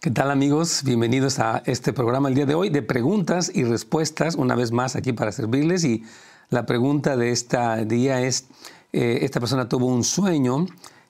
[0.00, 0.84] ¿Qué tal amigos?
[0.84, 4.94] Bienvenidos a este programa el día de hoy de preguntas y respuestas, una vez más
[4.94, 5.82] aquí para servirles.
[5.82, 6.04] Y
[6.50, 8.46] la pregunta de este día es,
[8.92, 10.66] eh, esta persona tuvo un sueño,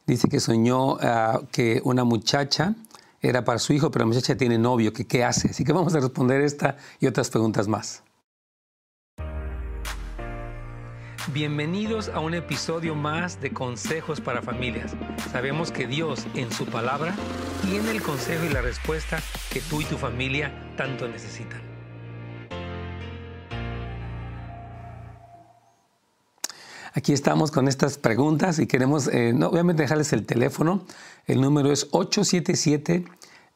[0.06, 2.76] dice que soñó ah, que una muchacha
[3.20, 5.50] era para su hijo, pero la muchacha tiene novio, que qué hace.
[5.50, 8.02] Así que vamos a responder esta y otras preguntas más.
[11.34, 14.96] Bienvenidos a un episodio más de Consejos para Familias.
[15.30, 17.14] Sabemos que Dios en su palabra
[17.60, 19.20] tiene el consejo y la respuesta
[19.52, 21.60] que tú y tu familia tanto necesitan.
[26.94, 30.86] Aquí estamos con estas preguntas y queremos, eh, obviamente, dejarles el teléfono.
[31.26, 33.04] El número es 877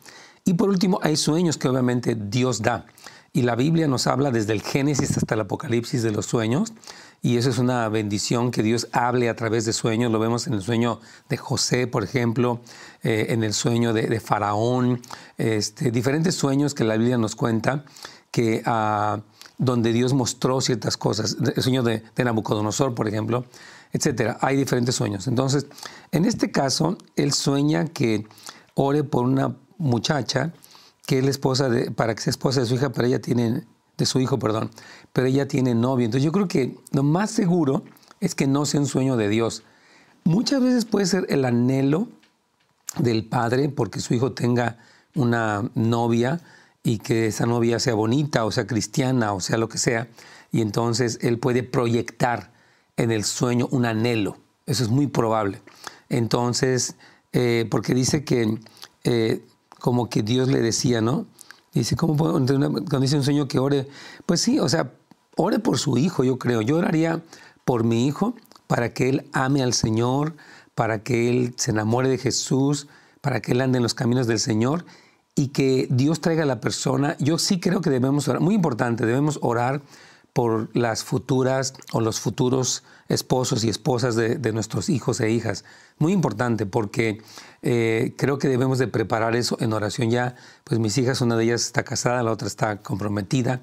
[0.45, 2.85] Y por último, hay sueños que obviamente Dios da.
[3.31, 6.73] Y la Biblia nos habla desde el Génesis hasta el Apocalipsis de los sueños.
[7.21, 10.11] Y eso es una bendición que Dios hable a través de sueños.
[10.11, 12.61] Lo vemos en el sueño de José, por ejemplo,
[13.03, 15.01] eh, en el sueño de, Faraón,
[15.37, 17.83] este, diferentes sueños que la Biblia nos cuenta
[18.31, 19.19] que ah,
[19.59, 21.37] donde Dios mostró ciertas cosas.
[21.55, 23.45] El sueño de, Nabucodonosor, por ejemplo,
[23.91, 24.37] etcétera.
[24.41, 25.27] Hay diferentes sueños.
[25.27, 25.67] Entonces,
[26.11, 28.25] en este caso, él sueña que
[28.73, 30.53] ore por una muchacha
[31.05, 33.65] que es la esposa de, para que sea esposa de su hija, pero ella tiene,
[33.97, 34.71] de su hijo, perdón,
[35.11, 36.05] pero ella tiene novio.
[36.05, 37.83] Entonces yo creo que lo más seguro
[38.21, 39.63] es que no sea un sueño de Dios.
[40.23, 42.07] Muchas veces puede ser el anhelo
[42.97, 44.77] del padre porque su hijo tenga
[45.15, 46.39] una novia
[46.89, 50.07] y que esa novia sea bonita o sea cristiana o sea lo que sea.
[50.51, 52.51] Y entonces él puede proyectar
[52.97, 54.37] en el sueño un anhelo.
[54.65, 55.61] Eso es muy probable.
[56.09, 56.95] Entonces,
[57.31, 58.57] eh, porque dice que
[59.03, 59.45] eh,
[59.79, 61.27] como que Dios le decía, ¿no?
[61.73, 63.87] Dice, ¿cómo puedo, cuando dice un sueño que ore?
[64.25, 64.91] Pues sí, o sea,
[65.35, 66.63] ore por su hijo, yo creo.
[66.63, 67.21] Yo oraría
[67.65, 68.33] por mi hijo
[68.65, 70.35] para que él ame al Señor,
[70.73, 72.87] para que él se enamore de Jesús,
[73.21, 74.85] para que él ande en los caminos del Señor
[75.39, 77.15] y que Dios traiga a la persona.
[77.17, 79.81] Yo sí creo que debemos orar, muy importante, debemos orar
[80.33, 85.63] por las futuras o los futuros esposos y esposas de, nuestros hijos e hijas.
[85.97, 87.21] Muy importante porque
[87.61, 90.35] eh, creo que debemos de preparar eso en oración ya.
[90.65, 93.61] Pues mis hijas, una de ellas está casada, la otra está comprometida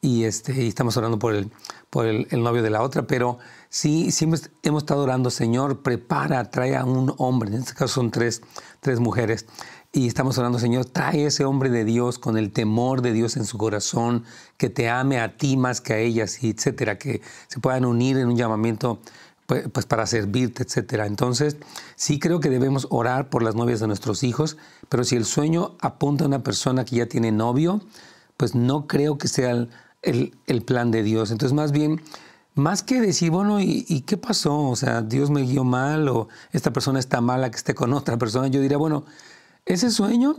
[0.00, 1.50] y, este, estamos orando por, el,
[1.90, 3.38] por el, novio de la otra, pero
[3.68, 8.10] sí, siempre hemos estado orando, Señor, prepara, trae a un hombre, en este caso son
[8.10, 8.42] tres,
[8.80, 9.46] tres mujeres,
[9.96, 13.46] y estamos orando, Señor, trae ese hombre de Dios con el temor de Dios en
[13.46, 14.24] su corazón,
[14.58, 18.28] que te ame a ti más que a ellas, etcétera, que se puedan unir en
[18.28, 18.98] un llamamiento
[19.46, 21.06] pues, pues, para servirte, etcétera.
[21.06, 21.56] Entonces,
[21.94, 24.58] sí creo que debemos orar por las novias de nuestros hijos,
[24.90, 27.80] pero si el sueño apunta a una persona que ya tiene novio,
[28.36, 29.66] pues no creo que sea
[30.02, 31.30] el, plan de Dios.
[31.30, 32.02] Entonces, más bien,
[32.54, 34.68] más que decir, bueno, ¿y, ¿y, qué pasó?
[34.68, 38.18] O sea, Dios me guió mal o esta persona está mala que esté con otra
[38.18, 39.06] persona, yo diría, bueno,
[39.66, 40.36] ese sueño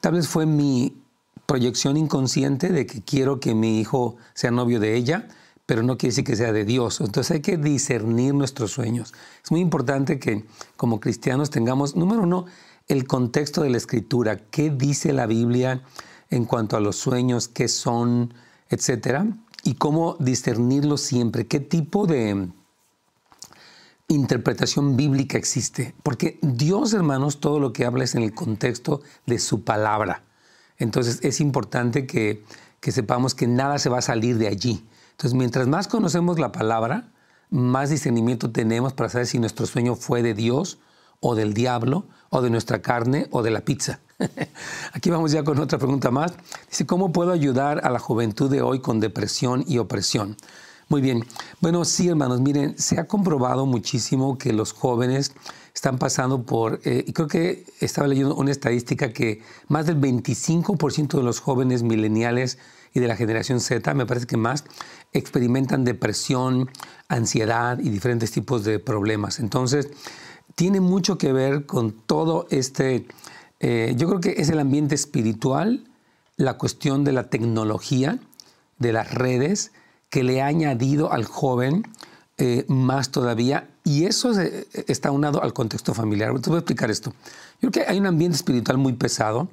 [0.00, 0.94] tal vez fue mi
[1.46, 5.28] proyección inconsciente de que quiero que mi hijo sea novio de ella,
[5.64, 7.00] pero no quiere decir que sea de Dios.
[7.00, 9.14] Entonces hay que discernir nuestros sueños.
[9.42, 10.44] Es muy importante que
[10.76, 12.44] como cristianos tengamos, número uno,
[12.86, 14.36] el contexto de la escritura.
[14.36, 15.82] ¿Qué dice la Biblia
[16.30, 17.48] en cuanto a los sueños?
[17.48, 18.34] ¿Qué son?
[18.68, 19.26] Etcétera.
[19.64, 21.46] Y cómo discernirlos siempre.
[21.46, 22.48] ¿Qué tipo de
[24.08, 29.38] interpretación bíblica existe, porque Dios, hermanos, todo lo que habla es en el contexto de
[29.38, 30.24] su palabra.
[30.78, 32.42] Entonces es importante que,
[32.80, 34.86] que sepamos que nada se va a salir de allí.
[35.10, 37.10] Entonces, mientras más conocemos la palabra,
[37.50, 40.78] más discernimiento tenemos para saber si nuestro sueño fue de Dios
[41.20, 44.00] o del diablo o de nuestra carne o de la pizza.
[44.92, 46.32] Aquí vamos ya con otra pregunta más.
[46.68, 50.36] Dice, ¿cómo puedo ayudar a la juventud de hoy con depresión y opresión?
[50.90, 51.22] Muy bien.
[51.60, 55.34] Bueno, sí, hermanos, miren, se ha comprobado muchísimo que los jóvenes
[55.74, 61.18] están pasando por, eh, y creo que estaba leyendo una estadística que más del 25%
[61.18, 62.56] de los jóvenes mileniales
[62.94, 64.64] y de la generación Z, me parece que más,
[65.12, 66.70] experimentan depresión,
[67.08, 69.40] ansiedad y diferentes tipos de problemas.
[69.40, 69.90] Entonces,
[70.54, 73.06] tiene mucho que ver con todo este,
[73.60, 75.84] eh, yo creo que es el ambiente espiritual,
[76.38, 78.20] la cuestión de la tecnología,
[78.78, 79.72] de las redes,
[80.10, 81.84] que le ha añadido al joven
[82.36, 84.32] eh, más todavía, y eso
[84.86, 86.38] está unado al contexto familiar.
[86.40, 87.12] Te voy a explicar esto.
[87.60, 89.48] Yo creo que hay un ambiente espiritual muy pesado,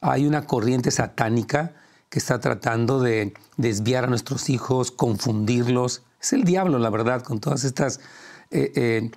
[0.00, 1.72] hay una corriente satánica
[2.08, 6.02] que está tratando de desviar a nuestros hijos, confundirlos.
[6.20, 8.00] Es el diablo, la verdad, con todas estas
[8.50, 9.10] eh,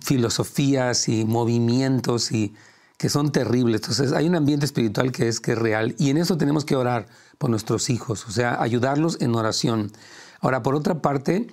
[0.00, 2.54] filosofías y movimientos y
[2.96, 3.80] que son terribles.
[3.82, 6.76] Entonces hay un ambiente espiritual que es, que es real y en eso tenemos que
[6.76, 7.06] orar
[7.38, 9.92] por nuestros hijos, o sea, ayudarlos en oración.
[10.40, 11.48] Ahora, por otra parte,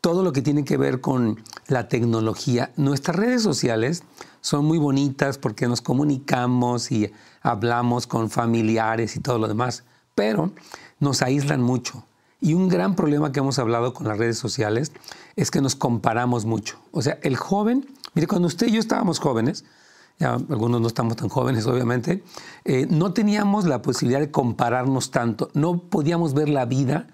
[0.00, 4.02] todo lo que tiene que ver con la tecnología, nuestras redes sociales
[4.40, 7.10] son muy bonitas porque nos comunicamos y
[7.40, 9.84] hablamos con familiares y todo lo demás,
[10.14, 10.52] pero
[11.00, 12.04] nos aíslan mucho.
[12.40, 14.92] Y un gran problema que hemos hablado con las redes sociales
[15.36, 16.78] es que nos comparamos mucho.
[16.92, 19.64] O sea, el joven, mire, cuando usted y yo estábamos jóvenes,
[20.18, 22.22] ya algunos no estamos tan jóvenes obviamente,
[22.64, 27.08] eh, no teníamos la posibilidad de compararnos tanto, no podíamos ver la vida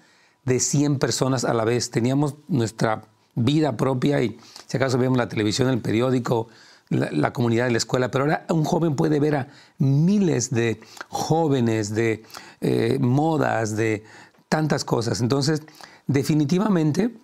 [0.45, 3.03] de 100 personas a la vez, teníamos nuestra
[3.35, 4.37] vida propia y
[4.67, 6.47] si acaso vemos la televisión, el periódico,
[6.89, 9.47] la, comunidad de la escuela, pero ahora un joven puede ver a
[9.77, 12.23] miles de jóvenes, de
[12.59, 14.03] eh, modas, de
[14.49, 15.21] tantas cosas.
[15.21, 15.63] Entonces,
[16.07, 17.15] definitivamente,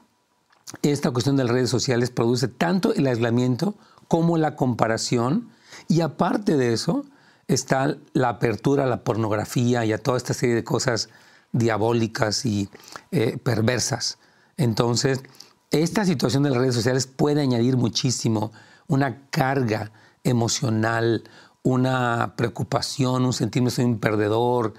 [0.82, 3.76] esta cuestión de las redes sociales produce tanto el aislamiento
[4.08, 5.50] como la comparación
[5.88, 7.06] y aparte de eso
[7.48, 11.10] está la apertura a la pornografía y a toda esta serie de cosas
[11.52, 12.70] diabólicas y
[13.12, 14.18] eh, perversas.
[14.58, 15.24] Entonces,
[15.72, 18.52] esta situación de las redes sociales puede añadir muchísimo
[18.88, 19.92] una carga
[20.24, 21.24] emocional,
[21.64, 24.74] una preocupación, un sentirme soy un perdedor,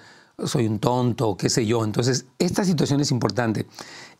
[0.44, 1.84] soy un tonto, qué sé yo.
[1.84, 3.66] Entonces, esta situación es importante.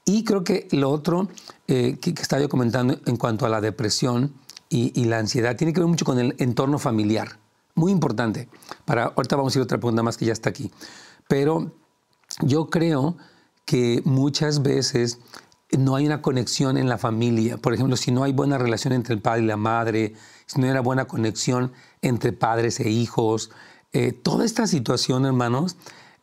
[0.04, 1.28] Y creo que lo otro
[1.66, 4.32] eh, que, estaba yo comentando en cuanto a la depresión
[4.69, 7.38] y, la ansiedad tiene que ver mucho con el entorno familiar.
[7.75, 8.49] Muy importante.
[8.85, 10.70] Para, ahorita vamos a ir a otra pregunta más que ya está aquí.
[11.26, 11.73] Pero
[12.43, 13.17] yo creo
[13.65, 15.20] que muchas veces
[15.76, 17.59] no hay una conexión en la familia.
[17.59, 20.15] Por ejemplo, si no hay buena relación entre el padre y la madre,
[20.47, 21.73] si no hay una buena conexión
[22.03, 23.50] entre padres e hijos,
[23.93, 25.76] eh, toda esta situación, hermanos,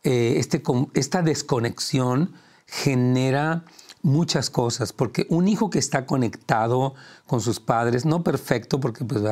[0.04, 0.62] eh, este,
[0.94, 2.34] esta desconexión
[2.68, 3.66] genera
[4.06, 6.94] muchas cosas, porque un hijo que está conectado
[7.26, 9.24] con sus padres, no perfecto, porque pues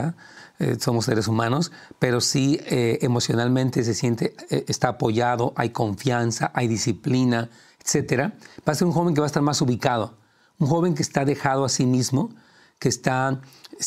[0.59, 6.67] eh, somos seres humanos, pero sí eh, emocionalmente se siente, está apoyado, hay confianza, hay
[6.67, 7.51] disciplina,
[7.85, 8.33] etcétera,
[8.67, 10.17] va a ser un joven que va a estar más ubicado,
[10.57, 12.31] un joven que está dejado a sí mismo,
[12.79, 13.41] que está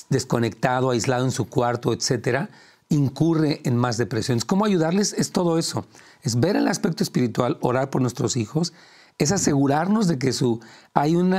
[0.08, 2.48] desconectado, aislado en su cuarto, etcétera,
[2.88, 4.44] incurre en más depresiones.
[4.44, 5.12] ¿Cómo ayudarles?
[5.12, 5.86] Es todo eso.
[6.22, 8.72] Es ver el aspecto espiritual, orar por nuestros hijos,
[9.18, 10.60] es asegurarnos de que su,
[10.92, 11.34] hay un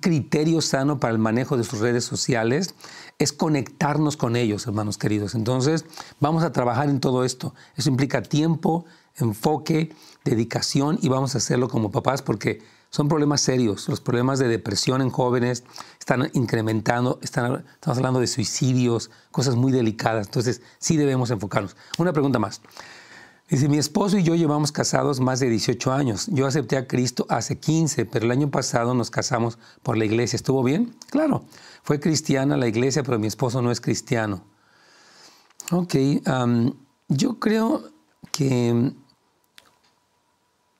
[0.00, 2.74] criterio sano para el manejo de sus redes sociales,
[3.18, 5.34] es conectarnos con ellos, hermanos queridos.
[5.34, 5.86] Entonces,
[6.20, 7.54] vamos a trabajar en todo esto.
[7.76, 8.84] Eso implica tiempo,
[9.16, 13.88] enfoque, dedicación y vamos a hacerlo como papás porque son problemas serios.
[13.88, 15.64] Los problemas de depresión en jóvenes
[15.98, 20.26] están incrementando, están, estamos hablando de suicidios, cosas muy delicadas.
[20.26, 21.76] Entonces, sí debemos enfocarnos.
[21.98, 22.60] Una pregunta más.
[23.48, 26.26] Dice, mi esposo y yo llevamos casados más de 18 años.
[26.30, 30.36] Yo acepté a Cristo hace 15, pero el año pasado nos casamos por la iglesia.
[30.36, 30.94] ¿Estuvo bien?
[31.08, 31.44] Claro,
[31.82, 34.44] fue cristiana la iglesia, pero mi esposo no es cristiano.
[35.70, 35.94] Ok,
[37.08, 37.84] yo creo
[38.32, 38.92] que,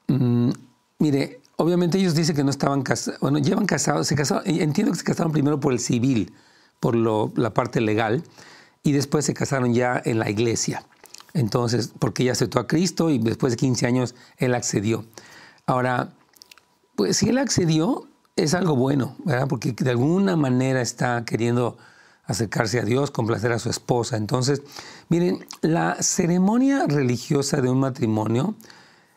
[0.09, 0.51] mm,
[0.99, 4.99] mire, Obviamente ellos dicen que no estaban casados, bueno, llevan casados, se casaron, entiendo que
[4.99, 6.33] se casaron primero por el civil,
[6.79, 8.23] por la parte legal,
[8.85, 10.85] y después se casaron ya en la iglesia.
[11.35, 15.05] Entonces, porque ella aceptó a Cristo y después de 15 años él accedió.
[15.67, 16.13] Ahora,
[16.95, 19.49] pues si él accedió, es algo bueno, ¿verdad?
[19.49, 21.77] Porque de alguna manera está queriendo
[22.25, 24.17] acercarse a Dios, complacer a su esposa.
[24.17, 24.63] Entonces,
[25.09, 28.55] miren, la ceremonia religiosa de un matrimonio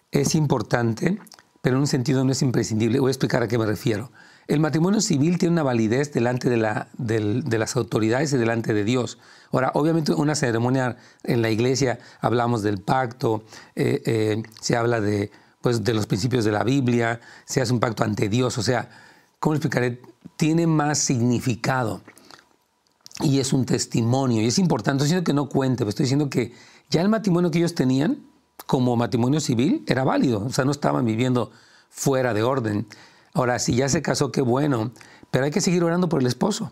[0.09, 1.19] es importante
[1.61, 2.99] pero en un sentido no es imprescindible.
[2.99, 4.11] Voy a explicar a qué me refiero.
[4.47, 8.83] El matrimonio civil tiene una validez delante de, la, de, las autoridades y delante de
[8.83, 9.19] Dios.
[9.51, 13.43] Ahora, obviamente una ceremonia en la iglesia hablamos del pacto,
[13.75, 17.79] eh, eh, se habla de pues, de los principios de la Biblia, se hace un
[17.79, 18.89] pacto ante Dios, o sea,
[19.39, 20.01] ¿cómo explicaré?
[20.35, 22.01] Tiene más significado
[23.21, 25.03] y es un testimonio y es importante.
[25.03, 26.53] Estoy diciendo que no cuente, estoy diciendo que
[26.89, 28.30] ya el matrimonio que ellos tenían
[28.65, 31.51] como matrimonio civil era válido, o sea, no estaban viviendo
[31.89, 32.87] fuera de orden.
[33.33, 34.91] Ahora, si ya se casó, qué bueno,
[35.29, 36.71] pero hay que seguir orando por el esposo.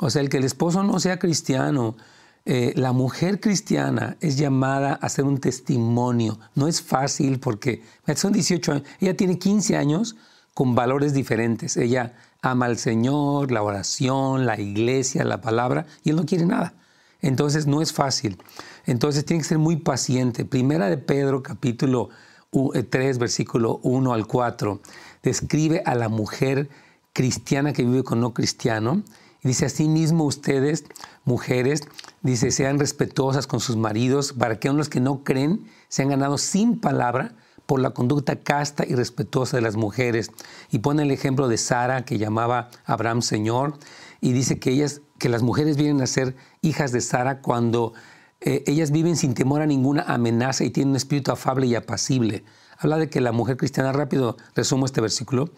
[0.00, 1.96] O sea, el que el esposo no sea cristiano,
[2.44, 6.40] eh, la mujer cristiana es llamada a ser un testimonio.
[6.54, 7.82] No es fácil porque
[8.16, 10.16] son 18 años, ella tiene 15 años
[10.54, 11.76] con valores diferentes.
[11.76, 16.74] Ella ama al Señor, la oración, la iglesia, la palabra, y él no quiere nada.
[17.22, 18.36] Entonces no es fácil.
[18.84, 20.44] Entonces tiene que ser muy paciente.
[20.44, 22.10] Primera de Pedro, capítulo
[22.50, 24.80] 3, eh, versículo 1 al 4,
[25.22, 26.68] describe a la mujer
[27.12, 29.02] cristiana que vive con no cristiano.
[29.42, 30.84] Y dice, mismo ustedes,
[31.24, 31.82] mujeres,
[32.22, 36.78] dice, sean respetuosas con sus maridos para que los que no creen sean ganados sin
[36.78, 37.34] palabra
[37.66, 40.30] por la conducta casta y respetuosa de las mujeres.
[40.70, 43.78] Y pone el ejemplo de Sara, que llamaba a Abraham Señor,
[44.20, 47.92] y dice que, ellas, que las mujeres vienen a ser hijas de Sara cuando
[48.40, 52.42] eh, ellas viven sin temor a ninguna amenaza y tienen un espíritu afable y apacible.
[52.76, 55.50] Habla de que la mujer cristiana, rápido resumo este versículo,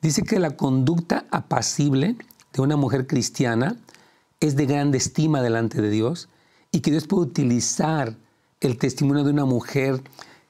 [0.00, 2.14] dice que la conducta apacible
[2.52, 3.74] de una mujer cristiana
[4.38, 6.28] es de grande estima delante de Dios
[6.70, 8.14] y que Dios puede utilizar
[8.60, 10.00] el testimonio de una mujer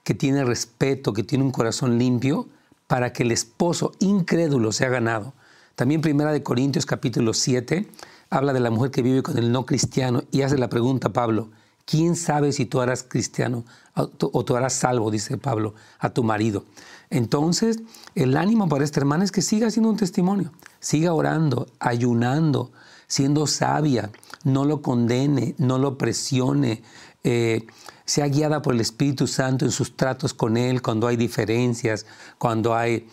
[0.04, 2.50] que tiene respeto, que tiene un corazón limpio,
[2.86, 5.32] para que el esposo incrédulo sea ganado.
[5.74, 7.88] También Primera de Corintios capítulo 7
[8.30, 11.50] habla de la mujer que vive con el no cristiano y hace la pregunta Pablo,
[11.84, 16.64] ¿quién sabe si tú harás cristiano o tú harás salvo, dice Pablo, a tu marido?
[17.10, 17.80] Entonces,
[18.14, 22.70] el ánimo para esta hermana es que siga siendo un testimonio, siga orando, ayunando,
[23.06, 24.10] siendo sabia,
[24.44, 26.82] no lo condene, no lo presione,
[27.24, 27.66] eh,
[28.04, 32.06] sea guiada por el Espíritu Santo en sus tratos con Él cuando hay diferencias,
[32.38, 33.08] cuando hay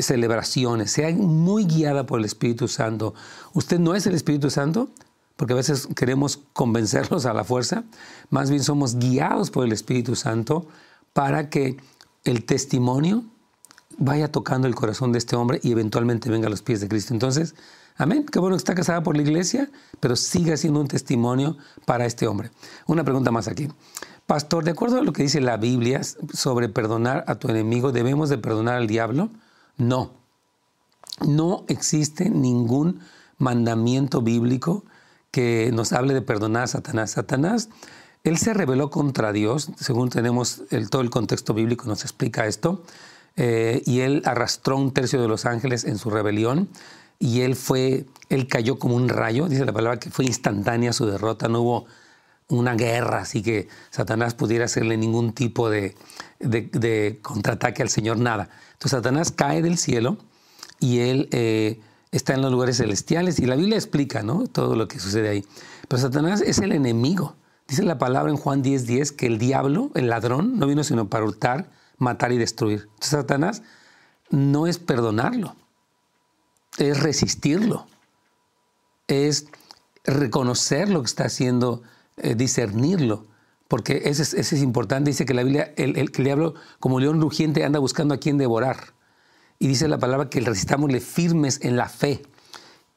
[0.00, 3.14] celebraciones, sea muy guiada por el Espíritu Santo.
[3.52, 4.90] ¿Usted no es el Espíritu Santo?
[5.36, 7.84] Porque a veces queremos convencerlos a la fuerza,
[8.30, 10.66] más bien somos guiados por el Espíritu Santo
[11.12, 11.76] para que
[12.24, 13.24] el testimonio
[13.98, 17.12] vaya tocando el corazón de este hombre y eventualmente venga a los pies de Cristo.
[17.12, 17.54] Entonces,
[17.96, 22.06] amén, qué bueno que está casada por la iglesia, pero siga siendo un testimonio para
[22.06, 22.50] este hombre.
[22.86, 23.68] Una pregunta más aquí.
[24.26, 26.02] Pastor, de acuerdo a lo que dice la Biblia
[26.32, 29.30] sobre perdonar a tu enemigo, ¿debemos de perdonar al diablo?
[29.78, 30.12] No.
[31.26, 33.00] No existe ningún
[33.38, 34.84] mandamiento bíblico
[35.30, 37.12] que nos hable de perdonar a Satanás.
[37.12, 37.68] Satanás,
[38.24, 42.82] él se rebeló contra Dios, según tenemos el, todo el contexto bíblico, nos explica esto,
[43.36, 46.68] eh, y él arrastró un tercio de los ángeles en su rebelión,
[47.18, 51.06] y él fue, él cayó como un rayo, dice la palabra que fue instantánea su
[51.06, 51.86] derrota, no hubo
[52.48, 55.94] una guerra, así que Satanás pudiera hacerle ningún tipo de,
[57.22, 58.48] contraataque al Señor, nada.
[58.72, 60.16] Entonces Satanás cae del cielo
[60.80, 64.46] y él eh, está en los lugares celestiales y la Biblia explica ¿no?
[64.46, 65.44] todo lo que sucede ahí.
[65.88, 67.36] Pero Satanás es el enemigo.
[67.66, 71.08] Dice la palabra en Juan 10:10 10, que el diablo, el ladrón, no vino sino
[71.08, 72.82] para hurtar, matar y destruir.
[72.84, 73.62] Entonces Satanás
[74.30, 75.54] no es perdonarlo,
[76.78, 77.86] es resistirlo,
[79.06, 79.48] es
[80.04, 81.82] reconocer lo que está haciendo
[82.22, 83.26] eh, discernirlo,
[83.68, 85.10] porque ese es, importante.
[85.10, 88.18] Dice que la Biblia, el, el, que el diablo, como león rugiente, anda buscando a
[88.18, 88.94] quien devorar.
[89.58, 92.22] Y dice la palabra que resistámosle firmes en la fe.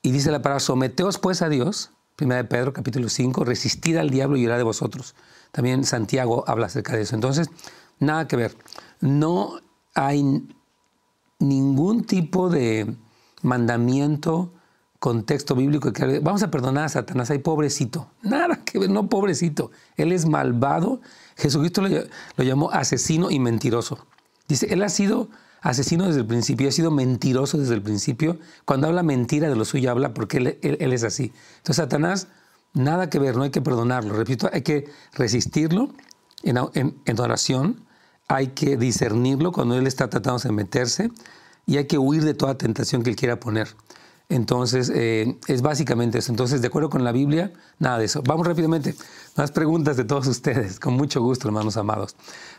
[0.01, 4.09] Y dice la palabra, someteos pues a Dios, 1 de Pedro capítulo 5, resistid al
[4.09, 5.15] diablo y irá de vosotros.
[5.51, 7.15] También Santiago habla acerca de eso.
[7.15, 7.49] Entonces,
[7.99, 8.55] nada que ver.
[8.99, 9.59] No
[9.93, 10.47] hay
[11.39, 12.95] ningún tipo de
[13.41, 14.53] mandamiento
[15.01, 18.11] contexto bíblico que vamos a perdonar a Satanás, hay pobrecito.
[18.21, 19.71] Nada que ver, no pobrecito.
[19.97, 21.01] Él es malvado.
[21.35, 24.05] Jesucristo lo, llamó asesino y mentiroso.
[24.47, 25.27] Dice, él ha sido
[25.61, 28.37] asesino desde el principio, ha sido mentiroso desde el principio.
[28.63, 31.33] Cuando habla mentira de lo suyo, habla porque él, es así.
[31.57, 32.27] Entonces, Satanás,
[32.75, 34.13] nada que ver, no hay que perdonarlo.
[34.13, 35.89] Repito, hay que resistirlo
[36.43, 36.59] en,
[37.05, 37.87] en oración,
[38.27, 41.09] hay que discernirlo cuando él está tratando de meterse
[41.65, 43.67] y hay que huir de toda tentación que él quiera poner.
[44.31, 46.31] Entonces, eh, es básicamente eso.
[46.31, 48.23] Entonces, de acuerdo con la Biblia, nada de eso.
[48.25, 48.95] Vamos rápidamente.
[49.35, 50.79] Más preguntas de todos ustedes.
[50.79, 52.15] Con mucho gusto, hermanos amados.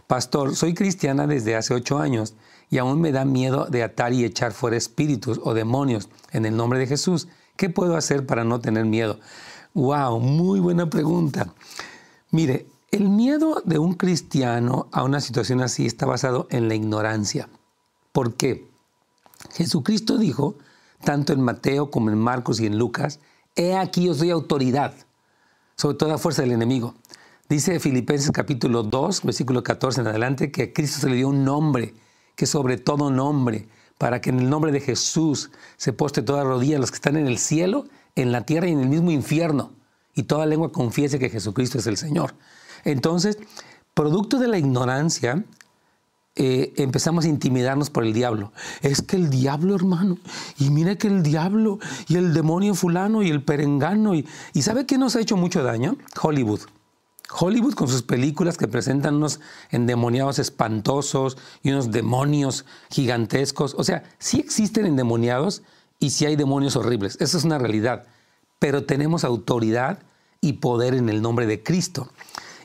[0.06, 2.34] Pastor, soy cristiana desde hace ocho años
[2.68, 6.54] y aún me da miedo de atar y echar fuera espíritus o demonios en el
[6.56, 7.28] nombre de Jesús.
[7.56, 9.18] ¿Qué puedo hacer para no tener miedo?
[9.72, 11.54] Wow, muy buena pregunta.
[12.30, 17.48] Mire, el miedo de un cristiano a una situación así está basado en la ignorancia.
[18.12, 18.68] ¿Por qué?
[19.54, 20.56] Jesucristo dijo,
[21.02, 23.20] tanto en Mateo como en Marcos y en Lucas,
[23.56, 24.94] he aquí os doy autoridad
[25.76, 26.94] sobre toda fuerza del enemigo.
[27.48, 31.44] Dice Filipenses capítulo 2, versículo 14 en adelante, que a Cristo se le dio un
[31.44, 31.94] nombre
[32.34, 33.68] que sobre todo nombre,
[33.98, 37.26] para que en el nombre de Jesús se poste toda rodilla los que están en
[37.26, 39.72] el cielo, en la tierra y en el mismo infierno,
[40.14, 42.34] y toda lengua confiese que Jesucristo es el Señor.
[42.84, 43.38] Entonces,
[43.94, 45.44] producto de la ignorancia,
[46.34, 48.52] eh, empezamos a intimidarnos por el diablo.
[48.80, 50.18] Es que el diablo, hermano,
[50.58, 54.86] y mire que el diablo, y el demonio fulano, y el perengano, y, y ¿sabe
[54.86, 55.96] qué nos ha hecho mucho daño?
[56.20, 56.60] Hollywood.
[57.30, 63.74] Hollywood con sus películas que presentan unos endemoniados espantosos y unos demonios gigantescos.
[63.78, 65.62] O sea, sí existen endemoniados
[65.98, 67.16] y sí hay demonios horribles.
[67.20, 68.04] Eso es una realidad.
[68.58, 70.00] Pero tenemos autoridad
[70.40, 72.10] y poder en el nombre de Cristo.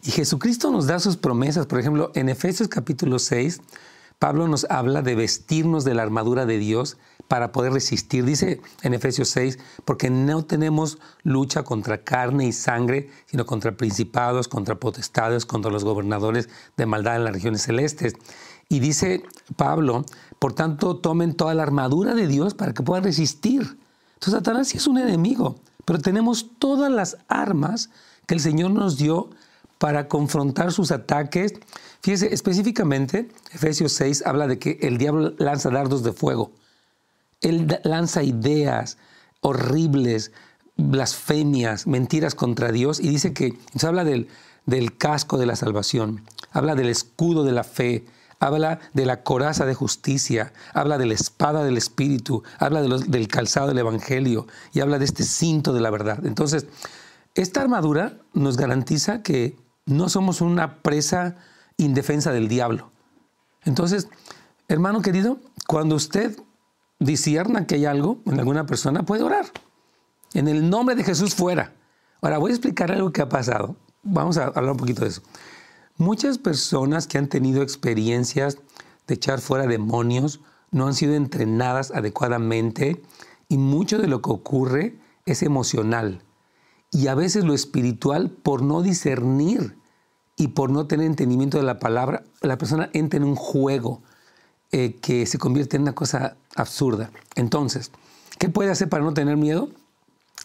[0.07, 1.65] Y Jesucristo nos da sus promesas.
[1.65, 3.59] Por ejemplo, en Efesios capítulo 6,
[4.19, 6.95] Pablo nos habla de vestirnos de la armadura de Dios
[7.27, 8.23] para poder resistir.
[8.23, 14.47] Dice en Efesios 6, porque no tenemos lucha contra carne y sangre, sino contra principados,
[14.47, 16.47] contra potestades, contra los gobernadores
[16.77, 18.13] de maldad en las regiones celestes.
[18.69, 19.23] Y dice
[19.57, 20.05] Pablo,
[20.39, 23.77] por tanto, tomen toda la armadura de Dios para que puedan resistir.
[24.13, 27.89] Entonces, Satanás sí es un enemigo, pero tenemos todas las armas
[28.25, 29.31] que el Señor nos dio
[29.77, 31.53] para confrontar sus ataques.
[32.01, 36.51] Fíjese, específicamente, Efesios 6 habla de que el diablo lanza dardos de fuego.
[37.41, 38.97] Él lanza ideas
[39.41, 40.31] horribles,
[40.75, 44.27] blasfemias, mentiras contra Dios y dice que se habla del,
[44.65, 48.05] del casco de la salvación, habla del escudo de la fe,
[48.39, 53.67] habla de la coraza de justicia, habla de la espada del Espíritu, habla del calzado
[53.67, 56.25] del Evangelio y habla de este cinto de la verdad.
[56.25, 56.67] Entonces,
[57.35, 59.55] esta armadura nos garantiza que
[59.87, 61.37] no somos una presa
[61.77, 62.91] indefensa del diablo.
[63.63, 64.09] Entonces,
[64.67, 66.37] hermano querido, cuando usted
[66.99, 69.45] disierna que hay algo en alguna persona, puede orar.
[70.33, 71.73] En el nombre de Jesús fuera.
[72.21, 73.75] Ahora voy a explicar algo que ha pasado.
[74.03, 75.21] Vamos a hablar un poquito de eso.
[75.97, 78.57] Muchas personas que han tenido experiencias
[79.07, 83.01] de echar fuera demonios no han sido entrenadas adecuadamente
[83.47, 86.23] y mucho de lo que ocurre es emocional.
[86.91, 89.76] Y a veces lo espiritual, por no discernir
[90.37, 94.01] y por no tener entendimiento de la palabra, la persona entra en un juego
[94.71, 97.09] eh, que se convierte en una cosa absurda.
[97.35, 97.91] Entonces,
[98.37, 99.69] ¿qué puede hacer para no tener miedo?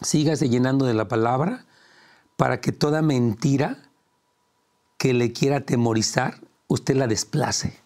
[0.01, 1.67] Sígase llenando de la palabra
[2.37, 3.79] para que toda mentira
[4.97, 7.79] que le quiera atemorizar, usted la desplace.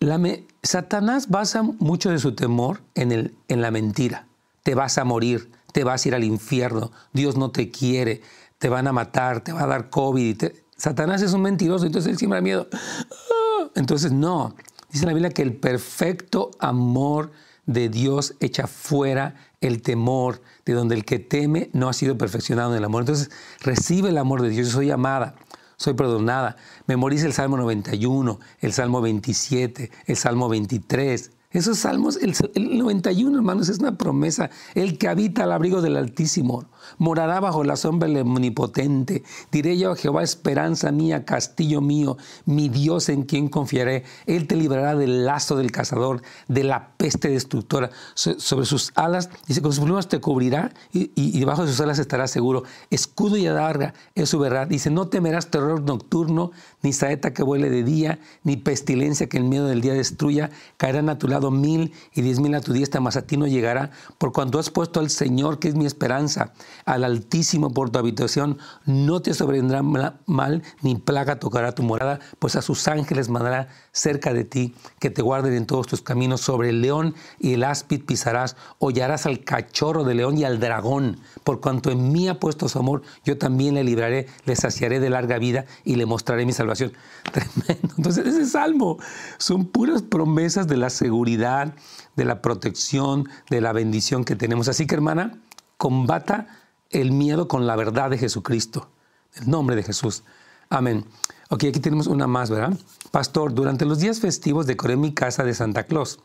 [0.00, 0.20] La
[0.62, 4.26] Satanás basa mucho de su temor en, el, en la mentira.
[4.64, 8.22] Te vas a morir, te vas a ir al infierno, Dios no te quiere,
[8.58, 10.44] te van a matar, te va a dar COVID.
[10.76, 12.68] Satanás es un mentiroso, entonces él siembra miedo.
[12.72, 14.54] Ah, entonces no,
[14.92, 17.32] Dice la Biblia que el perfecto amor
[17.64, 22.72] de Dios echa fuera el temor, de donde el que teme no ha sido perfeccionado
[22.72, 23.02] en el amor.
[23.02, 23.30] Entonces
[23.62, 24.66] recibe el amor de Dios.
[24.66, 25.34] Yo soy amada,
[25.76, 26.56] soy perdonada.
[26.86, 31.30] Memoriza el Salmo 91, el Salmo 27, el Salmo 23.
[31.52, 32.34] Esos salmos, el,
[32.78, 34.50] 91, hermanos, es una promesa.
[34.74, 36.66] El que habita al abrigo del Altísimo
[36.98, 39.22] morará bajo la sombra del Omnipotente.
[39.50, 44.04] Diré yo a Jehová, esperanza mía, castillo mío, mi Dios en quien confiaré.
[44.26, 47.90] Él te librará del lazo del cazador, de la peste destructora.
[48.14, 51.98] sobre sus alas, dice, con sus plumas te cubrirá y, y, debajo de sus alas
[51.98, 52.64] estarás seguro.
[52.90, 54.66] Escudo y adarga es su verdad.
[54.66, 59.48] Dice, no temerás terror nocturno, ni saeta que vuele de día, ni pestilencia que en
[59.48, 60.50] medio del día destruya.
[60.76, 63.46] Caerán a tu lado mil y diez mil a tu diestra, mas a ti no
[63.46, 66.52] llegará, por cuanto has puesto al Señor, que es mi esperanza,
[66.84, 69.82] al Altísimo por tu habitación, no te sobrevendrá
[70.26, 75.10] mal, ni plaga tocará tu morada, pues a sus ángeles mandará cerca de ti, que
[75.10, 79.44] te guarden en todos tus caminos, sobre el león y el áspid pisarás, hollarás al
[79.44, 83.38] cachorro del león y al dragón, por cuanto en mí ha puesto su amor, yo
[83.38, 86.92] también le libraré, le saciaré de larga vida y le mostraré mi salvación.
[87.32, 87.94] Tremendo.
[87.96, 88.98] Entonces ese salmo
[89.38, 91.74] son puras promesas de la seguridad
[92.16, 94.68] de la protección, de la bendición que tenemos.
[94.68, 95.38] Así que hermana,
[95.76, 96.46] combata
[96.92, 98.88] el miedo con la verdad de Jesucristo.
[99.34, 100.24] En nombre de Jesús.
[100.68, 101.04] Amén.
[101.50, 102.76] Ok, aquí tenemos una más, ¿verdad?
[103.10, 106.20] Pastor, durante los días festivos decoré mi casa de Santa Claus,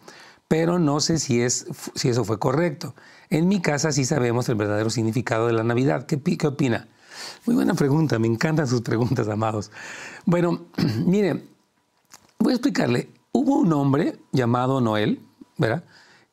[0.47, 2.95] pero no sé si, es, si eso fue correcto.
[3.29, 6.05] En mi casa sí sabemos el verdadero significado de la Navidad.
[6.05, 6.87] ¿Qué, qué opina?
[7.45, 9.71] Muy buena pregunta, me encantan sus preguntas, amados.
[10.25, 10.67] Bueno,
[11.05, 11.43] mire,
[12.39, 15.21] voy a explicarle hubo un hombre llamado Noel,
[15.57, 15.83] ¿verdad?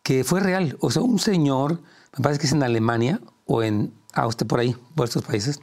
[0.03, 0.77] Que fue real.
[0.81, 1.81] O sea, un señor,
[2.16, 5.61] me parece que es en Alemania o en Austria, por ahí, por estos países,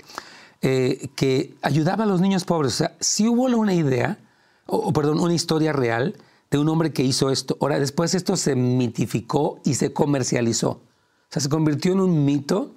[0.61, 2.73] eh, que ayudaba a los niños pobres.
[2.73, 4.19] O sea, sí hubo una idea,
[4.65, 6.15] o, perdón, una historia real
[6.49, 7.57] de un hombre que hizo esto.
[7.61, 10.69] Ahora, después esto se mitificó y se comercializó.
[10.69, 10.81] O
[11.29, 12.75] sea, se convirtió en un mito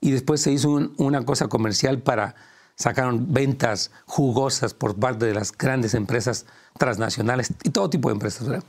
[0.00, 2.36] y después se hizo una cosa comercial para
[2.78, 6.46] sacaron ventas jugosas por parte de las grandes empresas
[6.78, 8.62] transnacionales y todo tipo de empresas.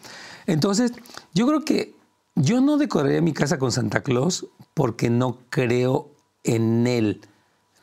[0.47, 0.93] Entonces,
[1.33, 1.93] yo creo que
[2.35, 6.09] yo no decoraría mi casa con Santa Claus porque no creo
[6.43, 7.21] en él.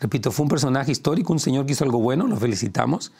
[0.00, 3.12] Repito, fue un personaje histórico, un señor que hizo algo bueno, lo felicitamos.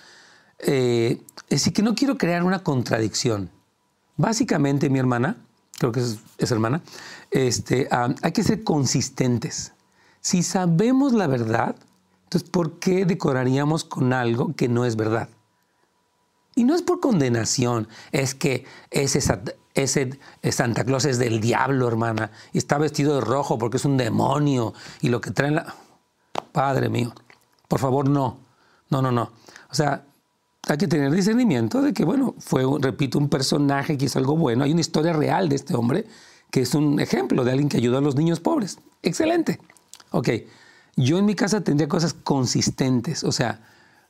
[0.58, 3.50] Eh, es decir, que no quiero crear una contradicción.
[4.16, 5.36] Básicamente, mi hermana,
[5.78, 6.82] creo que es, hermana,
[7.30, 9.72] este, hay que ser consistentes.
[10.20, 11.76] Si sabemos la verdad,
[12.24, 15.28] entonces, ¿por qué decoraríamos con algo que no es verdad?
[16.54, 19.20] Y no es por condenación, es que ese,
[19.76, 20.18] ese
[20.50, 24.74] Santa Claus es del diablo, hermana, y está vestido de rojo porque es un demonio,
[25.00, 25.74] y lo que trae la...
[26.52, 27.12] Padre mío,
[27.68, 28.38] por favor, no,
[28.88, 29.30] no, no, no.
[29.70, 30.04] O sea,
[30.66, 34.64] hay que tener discernimiento de que, bueno, fue, repito, un personaje que hizo algo bueno.
[34.64, 36.06] Hay una historia real de este hombre
[36.50, 38.78] que es un ejemplo de alguien que ayudó a los niños pobres.
[39.02, 39.60] Excelente.
[40.10, 40.30] Ok,
[40.96, 43.60] yo en mi casa tendría cosas consistentes, o sea,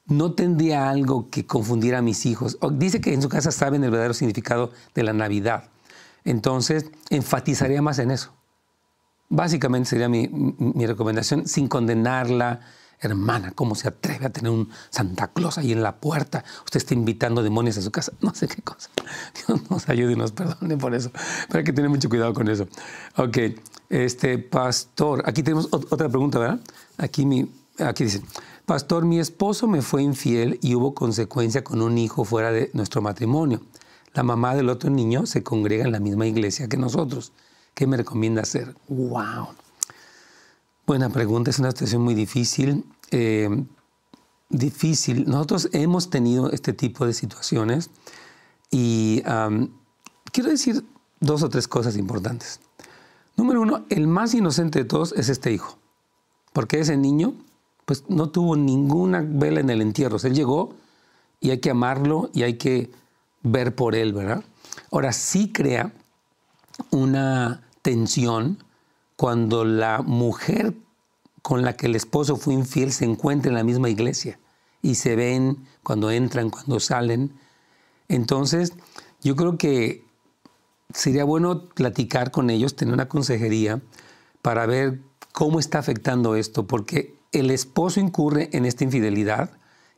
[0.07, 2.59] no tendría algo que confundiera a mis hijos.
[2.73, 5.65] Dice que en su casa saben el verdadero significado de la Navidad.
[6.25, 8.33] Entonces, enfatizaría más en eso.
[9.29, 12.61] Básicamente sería mi, mi recomendación, sin condenarla,
[12.99, 16.45] Hermana, ¿cómo se atreve a tener un Santa Claus ahí en la puerta?
[16.65, 18.13] Usted está invitando demonios a su casa.
[18.21, 18.91] No sé qué cosa.
[19.47, 21.11] Dios nos ayude y nos perdone por eso.
[21.49, 22.67] Pero hay que tener mucho cuidado con eso.
[23.17, 23.39] Ok,
[23.91, 26.61] este pastor, aquí tenemos otra pregunta, ¿verdad?
[26.97, 28.23] Aquí, mi, aquí dice,
[28.65, 33.03] pastor, mi esposo me fue infiel y hubo consecuencia con un hijo fuera de nuestro
[33.03, 33.61] matrimonio.
[34.15, 37.33] La mamá del otro niño se congrega en la misma iglesia que nosotros.
[37.75, 38.75] ¿Qué me recomienda hacer?
[38.89, 39.49] ¡Wow!
[40.87, 42.85] Buena pregunta, es una situación muy difícil.
[43.11, 43.65] Eh,
[44.49, 45.25] difícil.
[45.27, 47.91] Nosotros hemos tenido este tipo de situaciones
[48.71, 49.23] y
[50.33, 50.85] quiero decir
[51.21, 52.61] dos o tres cosas importantes.
[53.37, 55.79] Número uno, el más inocente de todos es este hijo,
[56.53, 57.35] porque ese niño
[57.87, 60.19] pues no tuvo ninguna vela en el entierro.
[60.23, 60.75] él llegó
[61.41, 62.91] y hay que amarlo y hay que
[63.43, 64.45] ver por él, ¿verdad?
[64.91, 65.93] Ahora sí crea
[66.91, 68.63] una tensión
[69.15, 70.75] cuando la mujer
[71.43, 74.39] con la que el esposo fue infiel se encuentra en la misma iglesia
[74.83, 77.33] y se ven cuando entran, cuando salen.
[78.09, 78.73] Entonces,
[79.23, 80.05] yo creo que
[80.93, 83.81] sería bueno platicar con ellos, tener una consejería
[84.43, 85.01] para ver
[85.33, 89.51] cómo está afectando esto, porque el esposo incurre en esta infidelidad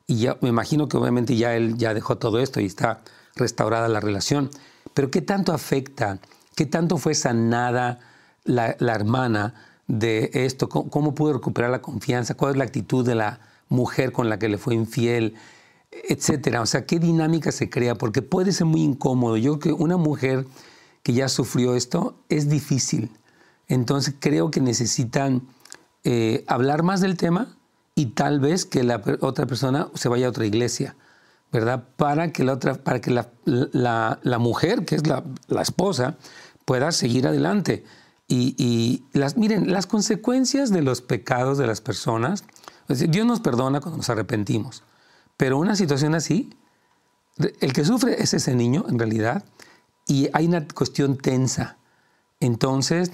[0.06, 3.02] y ya me imagino que obviamente ya él ya dejó todo esto y está
[3.36, 4.50] restaurada la relación.
[4.94, 6.18] Pero ¿qué tanto afecta?
[6.56, 8.00] ¿Qué tanto fue sanada
[8.44, 9.54] la, hermana
[9.86, 10.68] de esto?
[10.68, 12.34] ¿Cómo, pudo recuperar la confianza?
[12.34, 15.34] ¿Cuál es la actitud de la mujer con la que le fue infiel?
[15.90, 16.62] Etcétera.
[16.62, 17.94] O sea, ¿qué dinámica se crea?
[17.94, 19.36] Porque puede ser muy incómodo.
[19.36, 20.46] Yo creo que una mujer
[21.02, 23.10] que ya sufrió esto es difícil.
[23.68, 25.42] Entonces creo que necesitan
[26.04, 27.56] eh, hablar más del tema
[27.94, 30.96] y tal vez que la otra persona se vaya a otra iglesia,
[31.52, 31.84] ¿verdad?
[31.96, 35.24] Para que la, otra, para que la, la, mujer, que es la,
[35.60, 36.16] esposa,
[36.64, 37.84] pueda seguir adelante.
[38.28, 42.44] Y, las, miren, las consecuencias de los pecados de las personas,
[42.88, 44.84] Dios nos perdona cuando nos arrepentimos,
[45.36, 46.50] pero una situación así,
[47.60, 49.44] el que sufre es ese niño en realidad,
[50.06, 51.78] y hay una cuestión tensa.
[52.38, 53.10] Entonces,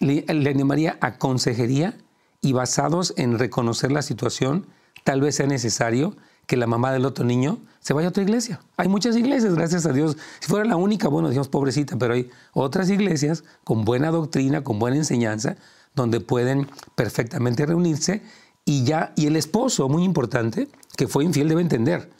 [0.00, 1.96] le, le, animaría a consejería
[2.40, 4.66] y basados en reconocer la situación,
[5.04, 8.60] tal vez sea necesario que la mamá del otro niño se vaya a otra iglesia.
[8.76, 10.16] Hay muchas iglesias, gracias a Dios.
[10.40, 14.78] Si fuera la única, bueno, digamos pobrecita, pero hay otras iglesias con buena doctrina, con
[14.78, 15.56] buena enseñanza,
[15.94, 18.22] donde pueden perfectamente reunirse
[18.64, 22.10] y ya, y el esposo, muy importante, que fue infiel, debe entender.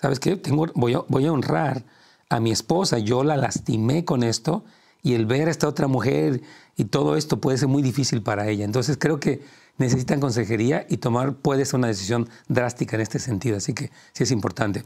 [0.00, 0.36] ¿Sabes qué?
[0.36, 1.84] Tengo, voy a honrar
[2.28, 4.64] a mi esposa, yo la lastimé con esto
[5.04, 6.42] y el ver a esta otra mujer
[6.76, 8.64] y todo esto puede ser muy difícil para ella.
[8.64, 9.42] Entonces creo que
[9.76, 13.58] necesitan consejería y tomar puede ser una decisión drástica en este sentido.
[13.58, 14.82] Así que sí es importante.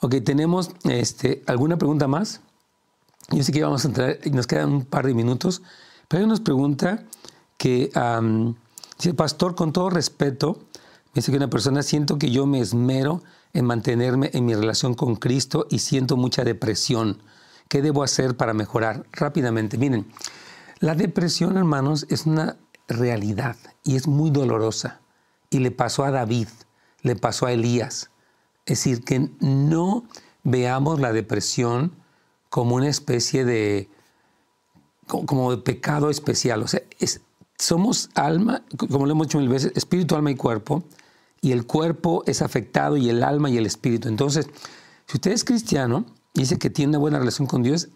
[0.00, 2.40] Ok, tenemos este, alguna pregunta más.
[3.30, 5.62] Yo sé que vamos a entrar, nos quedan un par de minutos,
[6.06, 7.02] pero hay una pregunta
[7.58, 7.90] que,
[8.98, 10.60] dice, pastor, con todo respeto,
[11.12, 14.94] me dice que una persona, siento que yo me esmero en mantenerme en mi relación
[14.94, 17.20] con Cristo y siento mucha depresión.
[17.68, 19.06] ¿Qué debo hacer para mejorar?
[19.12, 20.06] Rápidamente, miren,
[20.78, 22.56] la depresión, hermanos, es una
[22.88, 25.00] realidad y es muy dolorosa.
[25.50, 26.48] Y le pasó a David,
[27.02, 28.10] le pasó a Elías.
[28.66, 30.04] Es decir, que no
[30.42, 31.92] veamos la depresión
[32.50, 33.88] como una especie de,
[35.06, 36.62] como de pecado especial.
[36.62, 36.82] O sea,
[37.58, 40.84] somos alma, como lo hemos dicho mil veces, espíritu, alma y cuerpo,
[41.40, 44.08] y el cuerpo es afectado y el alma y el espíritu.
[44.08, 44.48] Entonces,
[45.06, 46.06] si usted es cristiano
[46.40, 47.88] dice que tiene una buena relación con Dios,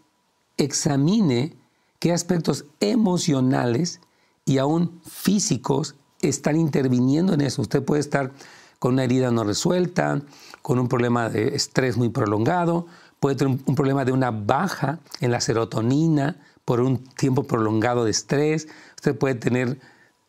[0.57, 1.57] examine
[1.99, 4.01] qué aspectos emocionales
[4.45, 7.63] y aún físicos están interviniendo en eso.
[7.63, 8.33] Usted puede estar
[8.79, 10.23] con una herida no resuelta,
[10.63, 12.87] con un problema de estrés muy prolongado,
[13.21, 18.11] puede tener un, problema de una baja en la serotonina por un tiempo prolongado de
[18.11, 18.69] estrés.
[18.97, 19.79] Usted puede tener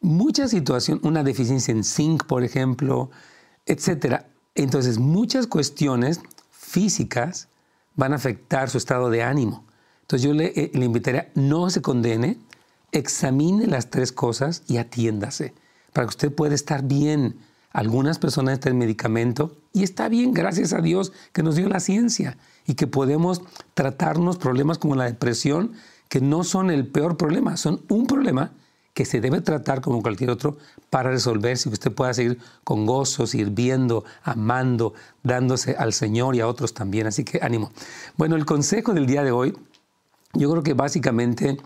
[0.01, 3.09] muchas situaciones, una deficiencia en zinc, por ejemplo,
[3.65, 4.23] etc.
[4.55, 6.19] Entonces, muchas cuestiones
[6.49, 7.47] físicas
[7.95, 9.65] van a afectar su estado de ánimo.
[10.01, 12.37] Entonces, yo le, eh, le invitaría, no se condene,
[12.91, 15.53] examine las tres cosas y atiéndase
[15.93, 17.37] para que usted pueda estar bien.
[17.71, 22.37] Algunas personas en medicamento y está bien, gracias a Dios, que nos dio la ciencia
[22.67, 23.41] y que podemos
[23.73, 25.71] tratarnos problemas como la depresión,
[26.09, 28.51] que no son el peor problema, son un problema
[28.93, 30.57] que se debe tratar como cualquier otro
[30.89, 36.41] para resolverse y que usted pueda seguir con gozo, sirviendo, amando, dándose al Señor y
[36.41, 37.07] a otros también.
[37.07, 37.71] Así que ánimo.
[38.17, 39.57] Bueno, el consejo del día de hoy,
[40.33, 41.57] yo creo que básicamente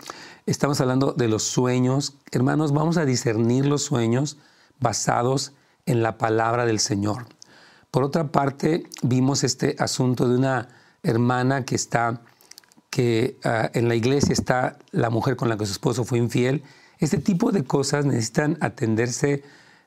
[0.45, 2.15] estamos hablando de los sueños.
[2.31, 4.37] Hermanos, vamos a discernir los sueños
[4.79, 5.53] basados
[5.85, 7.25] en la palabra del Señor.
[7.91, 10.67] Por otra parte, vimos este asunto de una
[11.01, 12.21] hermana que está,
[12.89, 16.63] que ah, en la iglesia está la mujer con la que su esposo fue infiel.
[16.99, 19.43] Este tipo de cosas necesitan atenderse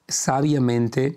[0.07, 1.17] sabiamente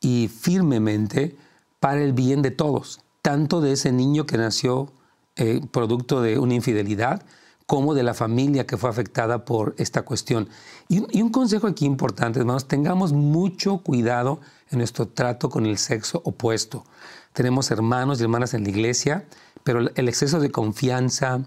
[0.00, 1.36] y firmemente
[1.80, 4.92] para el bien de todos, tanto de ese niño que nació
[5.36, 7.22] eh, producto de una infidelidad,
[7.66, 10.48] como de la familia que fue afectada por esta cuestión.
[10.88, 16.20] Y, un consejo aquí importante, hermanos, tengamos mucho cuidado en nuestro trato con el sexo
[16.24, 16.84] opuesto.
[17.32, 19.24] Tenemos hermanos y hermanas en la iglesia,
[19.64, 21.40] pero el exceso de confianza,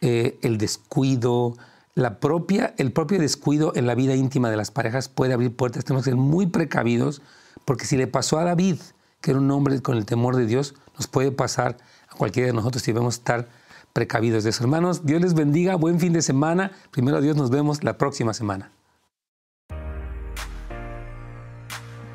[0.00, 1.56] eh, el descuido,
[1.94, 5.84] la propia, el propio descuido en la vida íntima de las parejas puede abrir puertas.
[5.84, 7.22] Tenemos que ser muy precavidos,
[7.64, 8.76] porque si le pasó a David,
[9.20, 11.76] que era un hombre con el temor de Dios, nos puede pasar
[12.08, 13.48] a cualquiera de nosotros si debemos estar
[13.92, 14.64] precavidos de eso.
[14.64, 16.72] Hermanos, Dios les bendiga, buen fin de semana.
[16.90, 18.72] Primero Dios, nos vemos la próxima semana.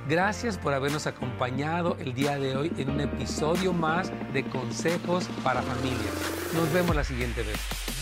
[0.10, 5.62] Gracias por habernos acompañado el día de hoy en un episodio más de Consejos para
[5.62, 6.13] Familias.
[6.56, 7.97] Nos vemos la siguiente vez.